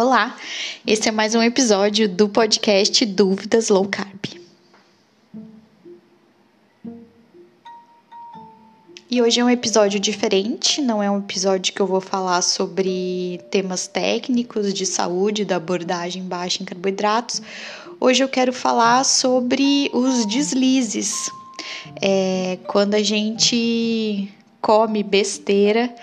Olá, 0.00 0.34
esse 0.86 1.10
é 1.10 1.12
mais 1.12 1.34
um 1.34 1.42
episódio 1.42 2.08
do 2.08 2.26
podcast 2.26 3.04
Dúvidas 3.04 3.68
Low 3.68 3.86
Carb. 3.86 4.24
E 9.10 9.20
hoje 9.20 9.40
é 9.40 9.44
um 9.44 9.50
episódio 9.50 10.00
diferente, 10.00 10.80
não 10.80 11.02
é 11.02 11.10
um 11.10 11.18
episódio 11.18 11.74
que 11.74 11.82
eu 11.82 11.86
vou 11.86 12.00
falar 12.00 12.40
sobre 12.40 13.42
temas 13.50 13.86
técnicos 13.86 14.72
de 14.72 14.86
saúde, 14.86 15.44
da 15.44 15.56
abordagem 15.56 16.22
baixa 16.22 16.62
em 16.62 16.64
carboidratos. 16.64 17.42
Hoje 18.00 18.24
eu 18.24 18.28
quero 18.30 18.54
falar 18.54 19.04
sobre 19.04 19.90
os 19.92 20.24
deslizes. 20.24 21.30
É, 22.00 22.58
quando 22.66 22.94
a 22.94 23.02
gente 23.02 24.32
come 24.62 25.02
besteira 25.02 25.94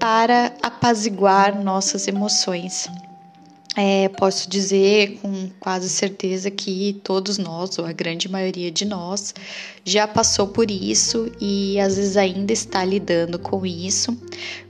para 0.00 0.54
apaziguar 0.62 1.62
nossas 1.62 2.08
emoções. 2.08 2.88
É, 3.74 4.06
posso 4.10 4.50
dizer 4.50 5.18
com 5.22 5.48
quase 5.58 5.88
certeza 5.88 6.50
que 6.50 7.00
todos 7.02 7.38
nós, 7.38 7.78
ou 7.78 7.86
a 7.86 7.92
grande 7.92 8.28
maioria 8.28 8.70
de 8.70 8.84
nós, 8.84 9.34
já 9.84 10.06
passou 10.06 10.46
por 10.46 10.70
isso 10.70 11.32
e 11.40 11.80
às 11.80 11.96
vezes 11.96 12.16
ainda 12.16 12.52
está 12.52 12.84
lidando 12.84 13.38
com 13.38 13.64
isso. 13.64 14.16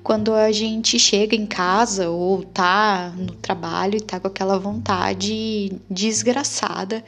Quando 0.04 0.32
a 0.32 0.50
gente 0.52 0.98
chega 0.98 1.36
em 1.36 1.46
casa 1.46 2.10
ou 2.10 2.42
tá 2.42 3.12
no 3.16 3.32
trabalho 3.34 3.96
e 3.96 4.00
tá 4.00 4.18
com 4.18 4.26
aquela 4.26 4.58
vontade 4.58 5.72
desgraçada 5.90 7.04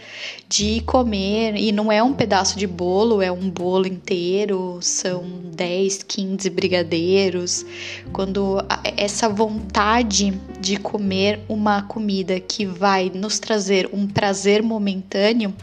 de 0.48 0.80
comer, 0.82 1.56
e 1.56 1.72
não 1.72 1.90
é 1.90 2.02
um 2.02 2.12
pedaço 2.12 2.58
de 2.58 2.66
bolo, 2.66 3.22
é 3.22 3.32
um 3.32 3.50
bolo 3.50 3.86
inteiro, 3.86 4.78
são 4.80 5.24
10, 5.54 6.02
15 6.02 6.50
brigadeiros. 6.50 7.64
Quando 8.12 8.58
essa 8.96 9.28
vontade 9.28 10.38
de 10.60 10.76
comer 10.76 11.41
uma 11.48 11.83
comida 11.84 12.40
que 12.40 12.66
vai 12.66 13.10
nos 13.14 13.38
trazer 13.38 13.88
um 13.92 14.06
prazer 14.06 14.62
momentâneo 14.62 15.54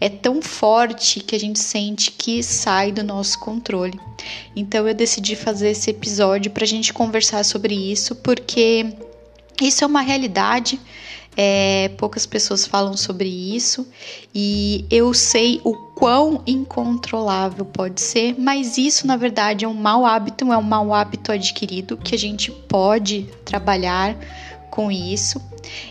é 0.00 0.08
tão 0.08 0.42
forte 0.42 1.20
que 1.20 1.36
a 1.36 1.40
gente 1.40 1.58
sente 1.58 2.10
que 2.10 2.42
sai 2.42 2.90
do 2.90 3.04
nosso 3.04 3.38
controle. 3.38 3.98
Então 4.54 4.88
eu 4.88 4.94
decidi 4.94 5.36
fazer 5.36 5.70
esse 5.70 5.90
episódio 5.90 6.50
para 6.50 6.64
a 6.64 6.66
gente 6.66 6.92
conversar 6.92 7.44
sobre 7.44 7.74
isso, 7.74 8.14
porque 8.16 8.86
isso 9.60 9.84
é 9.84 9.86
uma 9.86 10.00
realidade. 10.00 10.80
É, 11.38 11.90
poucas 11.98 12.24
pessoas 12.24 12.66
falam 12.66 12.96
sobre 12.96 13.28
isso 13.28 13.86
e 14.34 14.86
eu 14.90 15.12
sei 15.12 15.60
o 15.64 15.74
quão 15.94 16.42
incontrolável 16.46 17.62
pode 17.66 18.00
ser, 18.00 18.34
mas 18.38 18.78
isso 18.78 19.06
na 19.06 19.18
verdade 19.18 19.66
é 19.66 19.68
um 19.68 19.74
mau 19.74 20.06
hábito, 20.06 20.50
é 20.50 20.56
um 20.56 20.62
mau 20.62 20.94
hábito 20.94 21.30
adquirido 21.30 21.98
que 21.98 22.14
a 22.14 22.18
gente 22.18 22.50
pode 22.50 23.28
trabalhar 23.44 24.16
com 24.70 24.90
isso. 24.90 25.40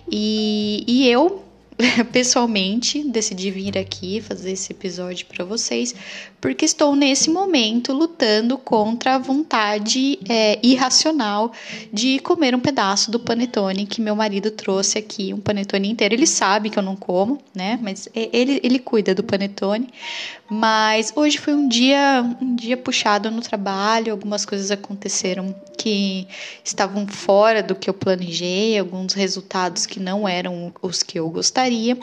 E, 0.09 0.83
e 0.87 1.07
eu 1.07 1.45
pessoalmente 2.11 3.03
decidi 3.03 3.51
vir 3.51 3.77
aqui 3.77 4.21
fazer 4.21 4.51
esse 4.51 4.71
episódio 4.71 5.25
para 5.25 5.43
vocês, 5.43 5.93
porque 6.39 6.63
estou 6.63 6.95
nesse 6.95 7.29
momento 7.29 7.91
lutando 7.91 8.57
contra 8.57 9.15
a 9.15 9.17
vontade 9.17 10.19
é, 10.29 10.59
irracional 10.63 11.51
de 11.91 12.19
comer 12.19 12.55
um 12.55 12.59
pedaço 12.59 13.11
do 13.11 13.19
panetone 13.19 13.85
que 13.85 13.99
meu 13.99 14.15
marido 14.15 14.51
trouxe 14.51 14.97
aqui, 14.97 15.33
um 15.33 15.39
panetone 15.39 15.89
inteiro. 15.89 16.15
Ele 16.15 16.27
sabe 16.27 16.69
que 16.69 16.79
eu 16.79 16.83
não 16.83 16.95
como, 16.95 17.39
né? 17.53 17.77
Mas 17.81 18.07
ele, 18.13 18.59
ele 18.63 18.79
cuida 18.79 19.13
do 19.13 19.23
panetone. 19.23 19.89
Mas 20.49 21.11
hoje 21.15 21.39
foi 21.39 21.55
um 21.55 21.67
dia, 21.67 22.23
um 22.39 22.55
dia 22.55 22.77
puxado 22.77 23.31
no 23.31 23.41
trabalho, 23.41 24.11
algumas 24.11 24.45
coisas 24.45 24.69
aconteceram 24.69 25.55
que 25.75 26.27
estavam 26.63 27.07
fora 27.07 27.63
do 27.63 27.73
que 27.73 27.89
eu 27.89 27.93
planejei, 27.93 28.77
alguns 28.77 29.13
resultados 29.13 29.87
que 29.87 29.99
não 29.99 30.27
eram 30.27 30.71
os 30.83 31.01
que 31.01 31.19
eu 31.19 31.27
gostaria, 31.29 31.97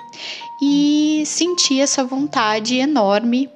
e 0.61 1.23
senti 1.25 1.81
essa 1.81 2.03
vontade 2.03 2.77
enorme 2.77 3.49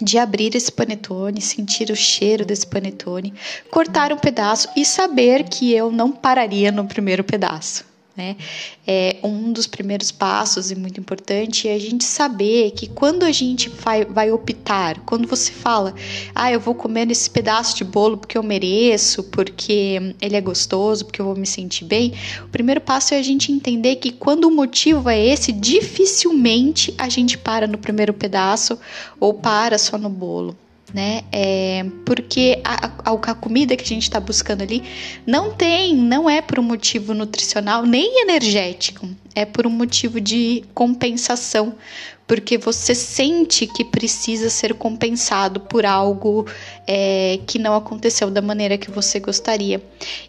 de 0.00 0.18
abrir 0.18 0.54
esse 0.54 0.70
panetone, 0.70 1.40
sentir 1.40 1.90
o 1.90 1.96
cheiro 1.96 2.44
desse 2.44 2.66
panetone, 2.66 3.32
cortar 3.70 4.12
um 4.12 4.18
pedaço 4.18 4.68
e 4.76 4.84
saber 4.84 5.44
que 5.44 5.72
eu 5.72 5.90
não 5.90 6.10
pararia 6.10 6.70
no 6.70 6.86
primeiro 6.86 7.24
pedaço. 7.24 7.91
Né? 8.14 8.36
É 8.86 9.16
um 9.22 9.52
dos 9.52 9.66
primeiros 9.66 10.10
passos 10.10 10.70
e 10.70 10.74
muito 10.74 11.00
importante 11.00 11.66
é 11.66 11.74
a 11.74 11.78
gente 11.78 12.04
saber 12.04 12.72
que 12.72 12.86
quando 12.86 13.22
a 13.22 13.32
gente 13.32 13.70
vai, 13.70 14.04
vai 14.04 14.30
optar, 14.30 15.00
quando 15.00 15.26
você 15.26 15.50
fala, 15.50 15.94
ah, 16.34 16.52
eu 16.52 16.60
vou 16.60 16.74
comer 16.74 17.10
esse 17.10 17.30
pedaço 17.30 17.74
de 17.74 17.84
bolo 17.84 18.18
porque 18.18 18.36
eu 18.36 18.42
mereço, 18.42 19.24
porque 19.24 20.14
ele 20.20 20.36
é 20.36 20.40
gostoso, 20.42 21.06
porque 21.06 21.22
eu 21.22 21.24
vou 21.24 21.36
me 21.36 21.46
sentir 21.46 21.86
bem, 21.86 22.12
o 22.44 22.48
primeiro 22.48 22.82
passo 22.82 23.14
é 23.14 23.18
a 23.18 23.22
gente 23.22 23.50
entender 23.50 23.96
que 23.96 24.12
quando 24.12 24.44
o 24.44 24.50
motivo 24.50 25.08
é 25.08 25.18
esse, 25.18 25.50
dificilmente 25.50 26.94
a 26.98 27.08
gente 27.08 27.38
para 27.38 27.66
no 27.66 27.78
primeiro 27.78 28.12
pedaço 28.12 28.78
ou 29.18 29.32
para 29.32 29.78
só 29.78 29.96
no 29.96 30.10
bolo 30.10 30.54
né? 30.92 31.22
É, 31.32 31.84
porque 32.04 32.60
a, 32.64 32.86
a, 33.04 33.12
a, 33.12 33.34
comida 33.34 33.76
que 33.76 33.84
a 33.84 33.86
gente 33.86 34.02
está 34.02 34.20
buscando 34.20 34.62
ali 34.62 34.82
não 35.26 35.52
tem, 35.52 35.96
não 35.96 36.28
é 36.28 36.42
por 36.42 36.58
um 36.58 36.62
motivo 36.62 37.14
nutricional 37.14 37.84
nem 37.84 38.20
energético, 38.22 39.08
é 39.34 39.44
por 39.44 39.66
um 39.66 39.70
motivo 39.70 40.20
de 40.20 40.64
compensação, 40.74 41.74
porque 42.26 42.58
você 42.58 42.94
sente 42.94 43.66
que 43.66 43.84
precisa 43.84 44.50
ser 44.50 44.74
compensado 44.74 45.60
por 45.60 45.84
algo 45.84 46.46
é, 46.86 47.38
que 47.46 47.58
não 47.58 47.74
aconteceu 47.74 48.30
da 48.30 48.42
maneira 48.42 48.78
que 48.78 48.90
você 48.90 49.18
gostaria. 49.18 49.82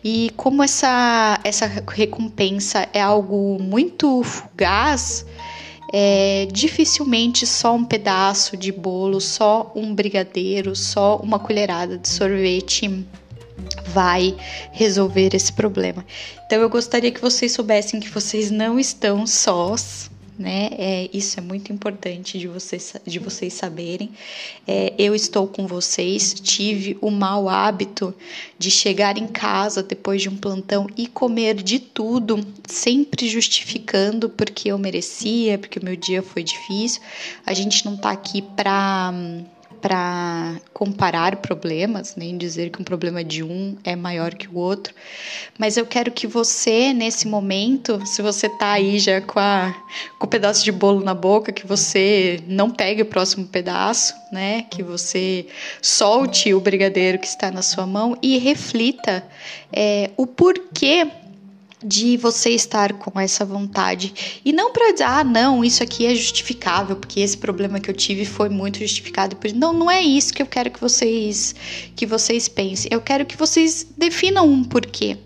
E 0.03 0.31
como 0.35 0.63
essa, 0.63 1.39
essa 1.43 1.65
recompensa 1.65 2.87
é 2.93 3.01
algo 3.01 3.57
muito 3.61 4.23
fugaz, 4.23 5.25
é, 5.95 6.47
dificilmente 6.51 7.45
só 7.45 7.75
um 7.75 7.85
pedaço 7.85 8.57
de 8.57 8.71
bolo, 8.71 9.21
só 9.21 9.71
um 9.75 9.93
brigadeiro, 9.93 10.75
só 10.75 11.17
uma 11.17 11.37
colherada 11.37 11.99
de 11.99 12.09
sorvete 12.09 13.05
vai 13.85 14.35
resolver 14.71 15.35
esse 15.35 15.53
problema. 15.53 16.03
Então 16.45 16.59
eu 16.59 16.69
gostaria 16.69 17.11
que 17.11 17.21
vocês 17.21 17.51
soubessem 17.51 17.99
que 17.99 18.09
vocês 18.09 18.49
não 18.49 18.79
estão 18.79 19.27
sós, 19.27 20.09
né? 20.37 20.69
É, 20.71 21.09
isso 21.13 21.39
é 21.39 21.41
muito 21.41 21.71
importante 21.71 22.39
de 22.39 22.47
vocês, 22.47 22.95
de 23.05 23.19
vocês 23.19 23.53
saberem. 23.53 24.11
É, 24.67 24.93
eu 24.97 25.13
estou 25.13 25.47
com 25.47 25.67
vocês, 25.67 26.33
tive 26.33 26.97
o 27.01 27.11
mau 27.11 27.47
hábito 27.47 28.13
de 28.57 28.71
chegar 28.71 29.17
em 29.17 29.27
casa 29.27 29.83
depois 29.83 30.21
de 30.21 30.29
um 30.29 30.37
plantão 30.37 30.87
e 30.97 31.07
comer 31.07 31.55
de 31.61 31.79
tudo, 31.79 32.45
sempre 32.67 33.27
justificando 33.27 34.29
porque 34.29 34.69
eu 34.69 34.77
merecia, 34.77 35.57
porque 35.57 35.79
o 35.79 35.85
meu 35.85 35.95
dia 35.95 36.23
foi 36.23 36.43
difícil. 36.43 37.01
A 37.45 37.53
gente 37.53 37.85
não 37.85 37.95
tá 37.95 38.11
aqui 38.11 38.41
para 38.41 39.13
para 39.83 40.55
comparar 40.73 41.35
problemas, 41.35 42.15
nem 42.15 42.37
dizer 42.37 42.69
que 42.69 42.81
um 42.81 42.85
problema 42.85 43.21
de 43.21 43.43
um 43.43 43.75
é 43.83 43.97
maior 43.97 44.33
que 44.33 44.47
o 44.47 44.55
outro, 44.55 44.93
mas 45.59 45.75
eu 45.75 45.85
quero 45.85 46.09
que 46.09 46.25
você, 46.25 46.93
nesse 46.93 47.27
momento, 47.27 48.01
se 48.05 48.21
você 48.21 48.47
tá 48.47 48.71
aí 48.71 48.97
já 48.97 49.19
com, 49.19 49.37
a, 49.37 49.75
com 50.17 50.25
o 50.25 50.29
pedaço 50.29 50.63
de 50.63 50.71
bolo 50.71 51.03
na 51.03 51.13
boca, 51.13 51.51
que 51.51 51.67
você 51.67 52.41
não 52.47 52.71
pegue 52.71 53.01
o 53.01 53.05
próximo 53.05 53.45
pedaço, 53.45 54.15
né? 54.31 54.65
Que 54.71 54.81
você 54.81 55.47
solte 55.81 56.53
o 56.53 56.61
brigadeiro 56.61 57.19
que 57.19 57.27
está 57.27 57.51
na 57.51 57.61
sua 57.61 57.85
mão 57.85 58.17
e 58.21 58.37
reflita 58.37 59.21
é, 59.69 60.11
o 60.15 60.25
porquê 60.25 61.05
de 61.83 62.17
você 62.17 62.51
estar 62.51 62.93
com 62.93 63.19
essa 63.19 63.45
vontade. 63.45 64.41
E 64.43 64.51
não 64.53 64.71
para 64.71 64.91
dizer 64.91 65.03
ah 65.03 65.23
não 65.23 65.63
isso 65.63 65.83
aqui 65.83 66.05
é 66.05 66.15
justificável 66.15 66.95
porque 66.95 67.19
esse 67.19 67.37
problema 67.37 67.79
que 67.79 67.89
eu 67.89 67.95
tive 67.95 68.25
foi 68.25 68.49
muito 68.49 68.79
justificado. 68.79 69.37
Não 69.55 69.73
não 69.73 69.91
é 69.91 70.01
isso 70.01 70.33
que 70.33 70.41
eu 70.41 70.47
quero 70.47 70.71
que 70.71 70.79
vocês 70.79 71.55
que 71.95 72.05
vocês 72.05 72.47
pensem. 72.47 72.89
Eu 72.91 73.01
quero 73.01 73.25
que 73.25 73.37
vocês 73.37 73.85
definam 73.97 74.47
um 74.47 74.63
porquê. 74.63 75.17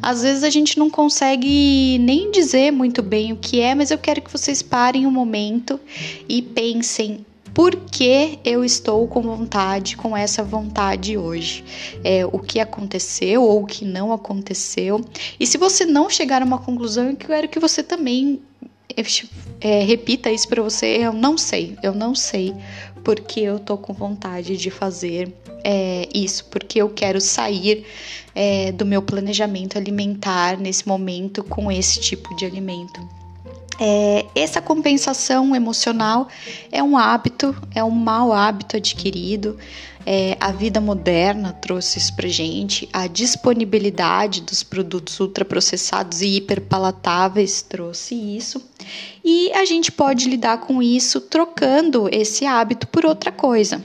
Às 0.00 0.22
vezes 0.22 0.44
a 0.44 0.50
gente 0.50 0.78
não 0.78 0.88
consegue 0.90 1.98
nem 1.98 2.30
dizer 2.30 2.70
muito 2.70 3.02
bem 3.02 3.32
o 3.32 3.36
que 3.36 3.60
é, 3.60 3.74
mas 3.74 3.90
eu 3.90 3.98
quero 3.98 4.22
que 4.22 4.32
vocês 4.32 4.62
parem 4.62 5.06
um 5.06 5.10
momento 5.10 5.78
e 6.28 6.40
pensem 6.40 7.24
por 7.54 7.74
que 7.76 8.38
eu 8.44 8.64
estou 8.64 9.06
com 9.08 9.20
vontade, 9.20 9.96
com 9.96 10.16
essa 10.16 10.42
vontade 10.42 11.16
hoje. 11.16 11.64
É, 12.04 12.24
o 12.26 12.38
que 12.38 12.60
aconteceu 12.60 13.42
ou 13.42 13.62
o 13.62 13.66
que 13.66 13.84
não 13.84 14.12
aconteceu. 14.12 15.04
E 15.38 15.46
se 15.46 15.58
você 15.58 15.84
não 15.84 16.08
chegar 16.08 16.42
a 16.42 16.44
uma 16.44 16.58
conclusão, 16.58 17.08
eu 17.10 17.16
quero 17.16 17.48
que 17.48 17.58
você 17.58 17.82
também 17.82 18.40
é, 19.60 19.82
repita 19.84 20.30
isso 20.30 20.48
para 20.48 20.62
você. 20.62 20.86
Eu 20.98 21.12
não 21.12 21.36
sei, 21.36 21.76
eu 21.82 21.94
não 21.94 22.14
sei 22.14 22.54
porque 23.04 23.40
eu 23.40 23.58
tô 23.58 23.78
com 23.78 23.92
vontade 23.92 24.56
de 24.56 24.70
fazer 24.70 25.32
é, 25.64 26.08
isso, 26.14 26.44
porque 26.46 26.80
eu 26.80 26.90
quero 26.90 27.20
sair 27.20 27.84
é, 28.34 28.70
do 28.72 28.84
meu 28.84 29.00
planejamento 29.00 29.78
alimentar 29.78 30.58
nesse 30.58 30.86
momento 30.86 31.42
com 31.42 31.72
esse 31.72 32.00
tipo 32.00 32.34
de 32.36 32.44
alimento. 32.44 33.17
É, 33.80 34.26
essa 34.34 34.60
compensação 34.60 35.54
emocional 35.54 36.28
é 36.72 36.82
um 36.82 36.96
hábito, 36.96 37.54
é 37.74 37.82
um 37.84 37.90
mau 37.90 38.32
hábito 38.32 38.76
adquirido. 38.76 39.56
É, 40.04 40.36
a 40.40 40.50
vida 40.50 40.80
moderna 40.80 41.52
trouxe 41.52 41.98
isso 41.98 42.16
pra 42.16 42.28
gente, 42.28 42.88
a 42.92 43.06
disponibilidade 43.06 44.40
dos 44.40 44.62
produtos 44.62 45.20
ultraprocessados 45.20 46.22
e 46.22 46.36
hiperpalatáveis 46.36 47.62
trouxe 47.62 48.14
isso. 48.14 48.60
E 49.22 49.52
a 49.52 49.64
gente 49.64 49.92
pode 49.92 50.28
lidar 50.28 50.58
com 50.60 50.82
isso 50.82 51.20
trocando 51.20 52.08
esse 52.10 52.46
hábito 52.46 52.86
por 52.88 53.04
outra 53.04 53.30
coisa. 53.30 53.84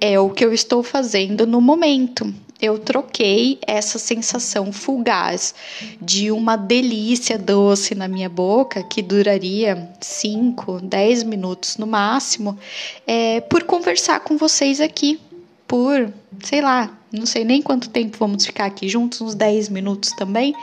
É 0.00 0.18
o 0.20 0.30
que 0.30 0.44
eu 0.44 0.52
estou 0.52 0.82
fazendo 0.82 1.46
no 1.46 1.60
momento 1.60 2.32
eu 2.62 2.78
troquei 2.78 3.58
essa 3.66 3.98
sensação 3.98 4.72
fugaz 4.72 5.52
de 6.00 6.30
uma 6.30 6.54
delícia 6.54 7.36
doce 7.36 7.92
na 7.92 8.06
minha 8.06 8.28
boca, 8.28 8.84
que 8.84 9.02
duraria 9.02 9.90
5, 10.00 10.80
10 10.80 11.24
minutos 11.24 11.76
no 11.76 11.88
máximo, 11.88 12.56
é, 13.04 13.40
por 13.40 13.64
conversar 13.64 14.20
com 14.20 14.36
vocês 14.36 14.80
aqui, 14.80 15.20
por, 15.66 16.12
sei 16.44 16.60
lá, 16.60 16.96
não 17.12 17.26
sei 17.26 17.44
nem 17.44 17.60
quanto 17.60 17.90
tempo 17.90 18.16
vamos 18.18 18.46
ficar 18.46 18.66
aqui 18.66 18.88
juntos, 18.88 19.20
uns 19.20 19.34
10 19.34 19.68
minutos 19.68 20.12
também, 20.12 20.54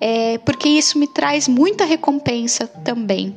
é, 0.00 0.38
porque 0.38 0.68
isso 0.68 0.98
me 0.98 1.06
traz 1.06 1.48
muita 1.48 1.84
recompensa 1.84 2.66
também 2.66 3.34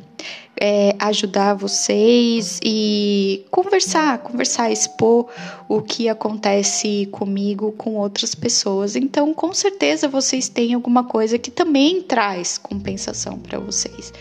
é, 0.59 0.95
ajudar 0.99 1.53
vocês 1.53 2.59
e 2.63 3.45
conversar, 3.51 4.17
conversar, 4.19 4.71
expor 4.71 5.27
o 5.67 5.81
que 5.81 6.09
acontece 6.09 7.07
comigo 7.11 7.71
com 7.73 7.95
outras 7.95 8.33
pessoas. 8.33 8.95
Então, 8.95 9.33
com 9.33 9.53
certeza 9.53 10.07
vocês 10.07 10.49
têm 10.49 10.73
alguma 10.73 11.03
coisa 11.03 11.37
que 11.37 11.51
também 11.51 12.01
traz 12.01 12.57
compensação 12.57 13.37
para 13.37 13.59
vocês. 13.59 14.11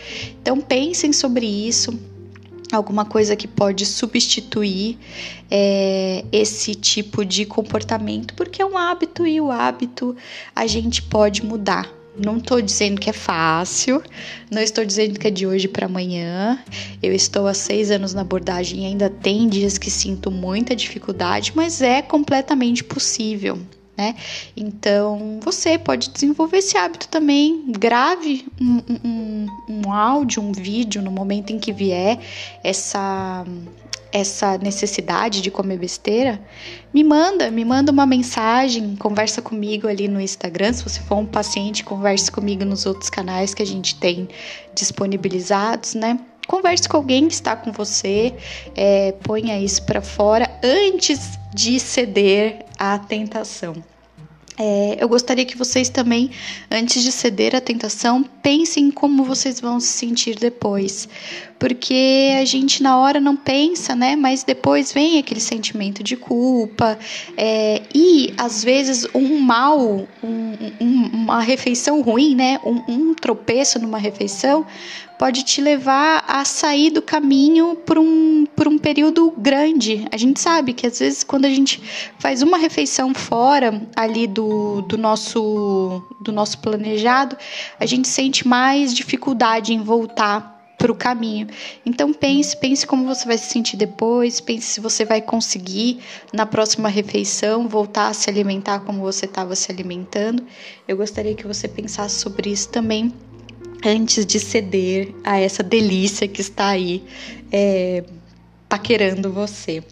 Então, 0.41 0.61
pensem 0.61 1.11
sobre 1.11 1.45
isso 1.45 1.97
alguma 2.75 3.05
coisa 3.05 3.35
que 3.35 3.47
pode 3.47 3.85
substituir 3.85 4.97
é, 5.49 6.25
esse 6.31 6.75
tipo 6.75 7.23
de 7.23 7.45
comportamento, 7.45 8.33
porque 8.33 8.61
é 8.61 8.65
um 8.65 8.77
hábito 8.77 9.25
e 9.25 9.39
o 9.39 9.51
hábito 9.51 10.15
a 10.55 10.67
gente 10.67 11.01
pode 11.01 11.45
mudar. 11.45 11.89
Não 12.17 12.37
estou 12.37 12.59
dizendo 12.59 12.99
que 12.99 13.11
é 13.11 13.13
fácil, 13.13 14.01
não 14.49 14.59
estou 14.59 14.83
dizendo 14.83 15.19
que 15.19 15.27
é 15.27 15.31
de 15.31 15.45
hoje 15.45 15.67
para 15.67 15.85
amanhã. 15.85 16.59
Eu 17.01 17.13
estou 17.13 17.45
há 17.45 17.53
seis 17.53 17.91
anos 17.91 18.13
na 18.13 18.21
abordagem 18.21 18.81
e 18.81 18.85
ainda 18.87 19.07
tem 19.07 19.47
dias 19.47 19.77
que 19.77 19.91
sinto 19.91 20.31
muita 20.31 20.75
dificuldade, 20.75 21.51
mas 21.55 21.79
é 21.79 22.01
completamente 22.01 22.83
possível. 22.83 23.59
Né? 23.97 24.15
Então 24.55 25.39
você 25.41 25.77
pode 25.77 26.09
desenvolver 26.11 26.57
esse 26.57 26.77
hábito 26.77 27.07
também. 27.07 27.65
Grave 27.69 28.47
um, 28.61 28.81
um, 29.03 29.47
um 29.67 29.91
áudio, 29.91 30.43
um 30.43 30.51
vídeo 30.51 31.01
no 31.01 31.09
momento 31.09 31.51
em 31.51 31.57
que 31.57 31.73
vier 31.73 32.19
essa 32.63 33.43
essa 34.09 34.57
necessidade 34.57 35.41
de 35.41 35.51
comer 35.51 35.77
besteira, 35.77 36.41
me 36.93 37.03
manda, 37.03 37.51
me 37.51 37.65
manda 37.65 37.91
uma 37.91 38.05
mensagem, 38.05 38.95
conversa 38.95 39.41
comigo 39.41 39.87
ali 39.87 40.07
no 40.07 40.19
Instagram. 40.19 40.71
Se 40.73 40.83
você 40.83 41.01
for 41.01 41.15
um 41.15 41.25
paciente, 41.25 41.83
converse 41.83 42.31
comigo 42.31 42.63
nos 42.63 42.85
outros 42.85 43.09
canais 43.09 43.53
que 43.53 43.61
a 43.61 43.65
gente 43.65 43.95
tem 43.95 44.29
disponibilizados, 44.73 45.93
né? 45.93 46.19
Converse 46.47 46.87
com 46.87 46.95
alguém 46.95 47.27
que 47.27 47.33
está 47.33 47.55
com 47.57 47.73
você, 47.73 48.33
é, 48.75 49.11
ponha 49.23 49.59
isso 49.59 49.83
para 49.83 50.01
fora 50.01 50.49
antes 50.63 51.37
de 51.57 51.79
ceder 51.79 52.63
à 52.77 52.99
tentação. 52.99 53.73
É, 54.59 54.97
eu 54.99 55.07
gostaria 55.07 55.45
que 55.45 55.55
vocês 55.55 55.87
também, 55.87 56.31
antes 56.71 57.03
de 57.03 57.11
ceder 57.11 57.55
à 57.55 57.61
tentação, 57.61 58.23
pensem 58.41 58.85
em 58.85 58.91
como 58.91 59.23
vocês 59.23 59.61
vão 59.61 59.79
se 59.79 59.89
sentir 59.89 60.35
depois. 60.35 61.07
Porque 61.59 62.35
a 62.39 62.45
gente 62.45 62.81
na 62.81 62.97
hora 62.97 63.19
não 63.19 63.35
pensa, 63.35 63.95
né? 63.95 64.15
Mas 64.15 64.43
depois 64.43 64.91
vem 64.91 65.19
aquele 65.19 65.39
sentimento 65.39 66.03
de 66.03 66.15
culpa. 66.15 66.97
É, 67.35 67.83
e 67.93 68.33
às 68.37 68.63
vezes 68.63 69.07
um 69.13 69.39
mal, 69.39 69.79
um, 70.23 70.53
um, 70.79 71.09
uma 71.13 71.41
refeição 71.41 72.01
ruim, 72.01 72.35
né? 72.35 72.59
Um, 72.63 72.81
um 72.87 73.13
tropeço 73.13 73.79
numa 73.79 73.97
refeição 73.97 74.65
pode 75.17 75.43
te 75.43 75.61
levar 75.61 76.23
a 76.27 76.45
sair 76.45 76.91
do 76.91 77.01
caminho 77.01 77.75
por 77.75 77.97
um, 77.97 78.45
por 78.55 78.67
um 78.67 78.77
período 78.77 79.33
grande. 79.37 80.05
A 80.11 80.17
gente 80.17 80.39
sabe 80.39 80.73
que 80.73 80.85
às 80.85 80.99
vezes 80.99 81.23
quando 81.23 81.45
a 81.45 81.49
gente 81.49 81.81
faz 82.19 82.41
uma 82.41 82.57
refeição 82.57 83.13
fora 83.13 83.81
ali 83.95 84.27
do, 84.27 84.46
do, 84.87 84.97
nosso, 84.97 86.03
do 86.21 86.31
nosso 86.31 86.59
planejado, 86.59 87.37
a 87.79 87.85
gente 87.85 88.07
sente 88.07 88.47
mais 88.47 88.93
dificuldade 88.93 89.73
em 89.73 89.81
voltar 89.81 90.57
para 90.77 90.91
o 90.91 90.95
caminho. 90.95 91.47
Então 91.85 92.13
pense, 92.13 92.55
pense 92.55 92.85
como 92.85 93.05
você 93.05 93.25
vai 93.25 93.37
se 93.37 93.51
sentir 93.51 93.77
depois, 93.77 94.39
pense 94.39 94.67
se 94.67 94.79
você 94.79 95.03
vai 95.03 95.21
conseguir 95.21 95.99
na 96.31 96.45
próxima 96.45 96.87
refeição 96.87 97.67
voltar 97.67 98.09
a 98.09 98.13
se 98.13 98.29
alimentar 98.29 98.81
como 98.81 99.01
você 99.01 99.25
estava 99.25 99.55
se 99.55 99.71
alimentando. 99.71 100.43
Eu 100.87 100.95
gostaria 100.95 101.33
que 101.33 101.47
você 101.47 101.67
pensasse 101.67 102.19
sobre 102.19 102.51
isso 102.51 102.69
também 102.69 103.11
antes 103.83 104.25
de 104.25 104.39
ceder 104.39 105.13
a 105.23 105.39
essa 105.39 105.63
delícia 105.63 106.27
que 106.27 106.41
está 106.41 106.67
aí 106.67 107.03
é, 107.51 108.03
paquerando 108.69 109.31
você. 109.31 109.83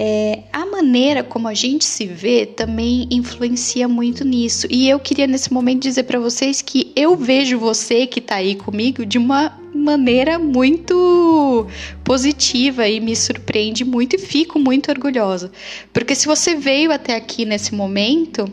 É, 0.00 0.44
a 0.52 0.64
maneira 0.64 1.24
como 1.24 1.48
a 1.48 1.54
gente 1.54 1.84
se 1.84 2.06
vê 2.06 2.46
também 2.46 3.08
influencia 3.10 3.88
muito 3.88 4.24
nisso. 4.24 4.68
E 4.70 4.88
eu 4.88 5.00
queria 5.00 5.26
nesse 5.26 5.52
momento 5.52 5.82
dizer 5.82 6.04
para 6.04 6.20
vocês 6.20 6.62
que 6.62 6.92
eu 6.94 7.16
vejo 7.16 7.58
você 7.58 8.06
que 8.06 8.20
está 8.20 8.36
aí 8.36 8.54
comigo 8.54 9.04
de 9.04 9.18
uma 9.18 9.58
maneira 9.74 10.38
muito 10.38 11.66
positiva 12.04 12.86
e 12.86 13.00
me 13.00 13.16
surpreende 13.16 13.84
muito 13.84 14.14
e 14.14 14.20
fico 14.20 14.56
muito 14.60 14.88
orgulhosa. 14.88 15.50
Porque 15.92 16.14
se 16.14 16.26
você 16.26 16.54
veio 16.54 16.92
até 16.92 17.16
aqui 17.16 17.44
nesse 17.44 17.74
momento, 17.74 18.48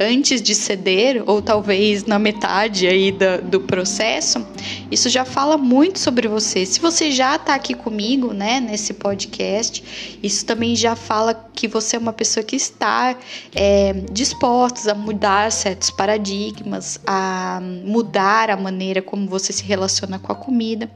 antes 0.00 0.42
de 0.42 0.54
ceder, 0.54 1.22
ou 1.26 1.40
talvez 1.40 2.04
na 2.04 2.18
metade 2.18 2.86
aí 2.86 3.12
do, 3.12 3.42
do 3.42 3.60
processo, 3.60 4.44
isso 4.90 5.08
já 5.08 5.24
fala 5.24 5.56
muito 5.56 5.98
sobre 5.98 6.28
você. 6.28 6.66
Se 6.66 6.80
você 6.80 7.10
já 7.10 7.36
está 7.36 7.54
aqui 7.54 7.74
comigo, 7.74 8.32
né, 8.32 8.60
nesse 8.60 8.94
podcast, 8.94 10.18
isso 10.22 10.44
também 10.44 10.76
já 10.76 10.94
fala 10.94 11.34
que 11.54 11.68
você 11.68 11.96
é 11.96 11.98
uma 11.98 12.12
pessoa 12.12 12.44
que 12.44 12.56
está 12.56 13.16
é, 13.54 13.92
disposta 14.10 14.92
a 14.92 14.94
mudar 14.94 15.50
certos 15.52 15.90
paradigmas, 15.90 16.98
a 17.06 17.60
mudar 17.84 18.50
a 18.50 18.56
maneira 18.56 19.02
como 19.02 19.28
você 19.28 19.52
se 19.52 19.64
relaciona 19.64 20.18
com 20.18 20.32
a 20.32 20.34
comida. 20.34 20.90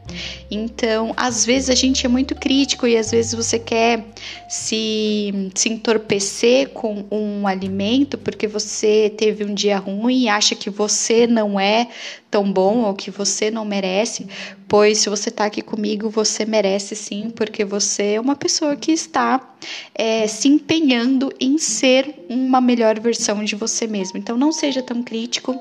Então, 0.50 1.12
às 1.17 1.44
vezes 1.44 1.70
a 1.70 1.75
gente 1.75 2.05
é 2.05 2.08
muito 2.08 2.34
crítico 2.34 2.87
e 2.87 2.96
às 2.96 3.11
vezes 3.11 3.34
você 3.34 3.58
quer 3.58 4.05
se, 4.49 5.50
se 5.55 5.69
entorpecer 5.69 6.69
com 6.70 7.05
um 7.11 7.46
alimento 7.46 8.19
porque 8.19 8.46
você 8.46 8.66
você 8.67 9.11
teve 9.17 9.45
um 9.45 9.55
dia 9.55 9.79
ruim 9.79 10.29
acha 10.29 10.55
que 10.55 10.69
você 10.69 11.27
não 11.27 11.58
é 11.58 11.89
tão 12.31 12.53
bom 12.53 12.82
ou 12.82 12.94
que 12.94 13.11
você 13.11 13.51
não 13.51 13.65
merece, 13.65 14.27
pois 14.69 14.99
se 14.99 15.08
você 15.08 15.29
está 15.29 15.46
aqui 15.46 15.63
comigo, 15.63 16.11
você 16.11 16.44
merece 16.44 16.94
sim, 16.96 17.31
porque 17.31 17.65
você 17.65 18.15
é 18.15 18.20
uma 18.20 18.37
pessoa 18.37 18.77
que 18.77 18.93
está 18.93 19.55
é, 19.94 20.27
se 20.27 20.49
empenhando 20.49 21.32
em 21.41 21.56
ser 21.56 22.27
uma 22.29 22.61
melhor 22.61 22.99
versão 23.01 23.44
de 23.44 23.55
você 23.55 23.87
mesmo. 23.87 24.19
Então 24.19 24.37
não 24.37 24.53
seja 24.53 24.82
tão 24.82 25.03
crítico 25.03 25.56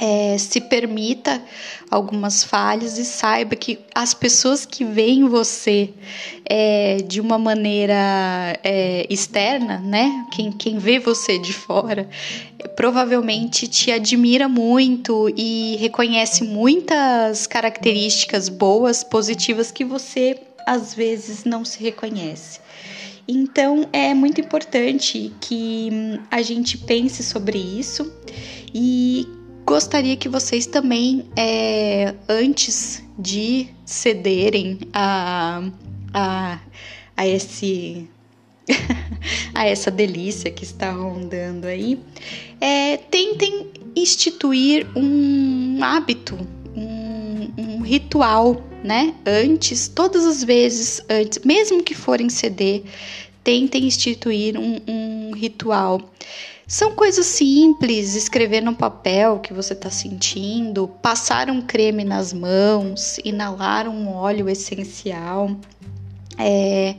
é, 0.00 0.36
se 0.38 0.60
permita 0.60 1.42
algumas 1.90 2.44
falhas 2.44 2.98
e 2.98 3.04
saiba 3.04 3.56
que 3.56 3.78
as 3.94 4.14
pessoas 4.14 4.64
que 4.64 4.84
veem 4.84 5.24
você 5.24 5.90
é, 6.44 6.98
de 6.98 7.20
uma 7.20 7.38
maneira 7.38 8.58
é, 8.62 9.06
externa, 9.10 9.78
né? 9.78 10.26
Quem, 10.32 10.52
quem 10.52 10.78
vê 10.78 10.98
você 10.98 11.38
de 11.38 11.52
fora, 11.52 12.08
provavelmente 12.76 13.66
te 13.66 13.90
admira 13.90 14.48
muito 14.48 15.32
e 15.36 15.76
reconhece 15.80 16.44
muitas 16.44 17.46
características 17.46 18.48
boas, 18.48 19.02
positivas 19.02 19.72
que 19.72 19.84
você 19.84 20.40
às 20.66 20.94
vezes 20.94 21.44
não 21.44 21.64
se 21.64 21.82
reconhece. 21.82 22.60
Então 23.26 23.88
é 23.92 24.14
muito 24.14 24.40
importante 24.40 25.32
que 25.40 25.88
hum, 25.92 26.18
a 26.30 26.40
gente 26.40 26.78
pense 26.78 27.22
sobre 27.22 27.58
isso 27.58 28.10
e 28.72 29.26
gostaria 29.68 30.16
que 30.16 30.30
vocês 30.30 30.64
também, 30.64 31.26
é, 31.36 32.14
antes 32.26 33.04
de 33.18 33.68
cederem 33.84 34.78
a, 34.94 35.62
a, 36.14 36.58
a 37.14 37.26
esse 37.26 38.08
a 39.54 39.66
essa 39.66 39.90
delícia 39.90 40.50
que 40.50 40.64
está 40.64 40.90
rondando 40.90 41.66
aí, 41.66 42.00
é, 42.58 42.96
tentem 42.96 43.70
instituir 43.94 44.86
um 44.96 45.78
hábito, 45.82 46.38
um, 46.74 47.50
um, 47.58 47.82
ritual, 47.82 48.64
né? 48.82 49.14
Antes, 49.26 49.86
todas 49.86 50.24
as 50.24 50.42
vezes 50.42 51.02
antes, 51.10 51.40
mesmo 51.44 51.82
que 51.82 51.94
forem 51.94 52.30
ceder, 52.30 52.84
tentem 53.44 53.84
instituir 53.84 54.56
um, 54.56 54.80
um 54.88 55.32
ritual. 55.32 56.10
São 56.70 56.94
coisas 56.94 57.24
simples, 57.24 58.14
escrever 58.14 58.60
no 58.60 58.76
papel 58.76 59.36
o 59.36 59.40
que 59.40 59.54
você 59.54 59.72
está 59.72 59.88
sentindo, 59.88 60.86
passar 60.86 61.48
um 61.48 61.62
creme 61.62 62.04
nas 62.04 62.30
mãos, 62.30 63.16
inalar 63.24 63.88
um 63.88 64.12
óleo 64.12 64.50
essencial, 64.50 65.56
é, 66.38 66.94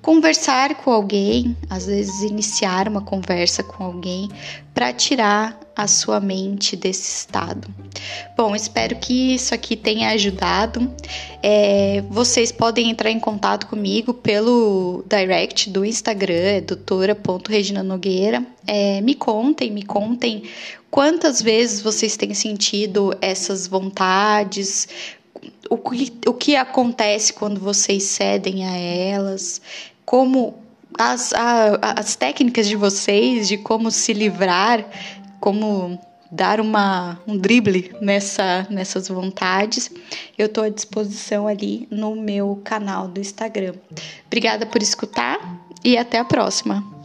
conversar 0.00 0.76
com 0.76 0.90
alguém, 0.90 1.56
às 1.68 1.86
vezes 1.86 2.22
iniciar 2.22 2.88
uma 2.88 3.02
conversa 3.02 3.62
com 3.62 3.82
alguém 3.82 4.28
para 4.72 4.92
tirar 4.92 5.58
a 5.74 5.86
sua 5.86 6.20
mente 6.20 6.76
desse 6.76 7.10
estado. 7.18 7.68
Bom, 8.36 8.54
espero 8.54 8.96
que 8.96 9.34
isso 9.34 9.54
aqui 9.54 9.74
tenha 9.74 10.10
ajudado. 10.10 10.90
É, 11.42 12.02
vocês 12.08 12.52
podem 12.52 12.90
entrar 12.90 13.10
em 13.10 13.18
contato 13.20 13.66
comigo 13.66 14.14
pelo 14.14 15.04
direct 15.08 15.68
do 15.68 15.84
Instagram, 15.84 16.34
é 16.34 16.60
doutora.reginanogueira. 16.60 18.46
É, 18.66 19.00
me 19.00 19.14
contem, 19.14 19.70
me 19.70 19.82
contem 19.82 20.44
quantas 20.90 21.42
vezes 21.42 21.82
vocês 21.82 22.16
têm 22.16 22.32
sentido 22.32 23.14
essas 23.20 23.66
vontades, 23.66 24.88
o 25.70 25.76
que, 25.76 26.12
o 26.26 26.34
que 26.34 26.56
acontece 26.56 27.32
quando 27.32 27.60
vocês 27.60 28.02
cedem 28.04 28.64
a 28.66 28.76
elas, 28.76 29.60
como 30.04 30.54
as, 30.98 31.32
a, 31.32 31.76
as 31.98 32.16
técnicas 32.16 32.66
de 32.66 32.76
vocês 32.76 33.48
de 33.48 33.58
como 33.58 33.90
se 33.90 34.12
livrar, 34.12 34.84
como 35.40 35.98
dar 36.30 36.60
uma, 36.60 37.20
um 37.26 37.36
drible 37.36 37.94
nessa, 38.00 38.66
nessas 38.68 39.08
vontades, 39.08 39.90
eu 40.36 40.46
estou 40.46 40.64
à 40.64 40.68
disposição 40.68 41.46
ali 41.46 41.86
no 41.90 42.16
meu 42.16 42.60
canal 42.64 43.08
do 43.08 43.20
Instagram. 43.20 43.74
Obrigada 44.26 44.66
por 44.66 44.82
escutar 44.82 45.38
e 45.84 45.96
até 45.96 46.18
a 46.18 46.24
próxima! 46.24 46.95